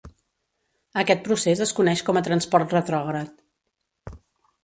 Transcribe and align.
Aquest 1.01 1.21
procés 1.27 1.61
es 1.65 1.73
coneix 1.81 2.03
com 2.09 2.19
a 2.21 2.25
transport 2.29 2.73
retrògrad. 2.79 4.19